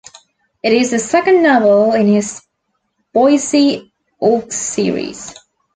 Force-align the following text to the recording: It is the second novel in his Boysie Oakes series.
It 0.63 0.73
is 0.73 0.89
the 0.89 0.97
second 0.97 1.43
novel 1.43 1.93
in 1.93 2.07
his 2.07 2.41
Boysie 3.13 3.91
Oakes 4.19 4.55
series. 4.57 5.35